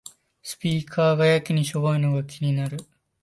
[0.41, 2.77] スピーカーがやけにしょぼいのが気になる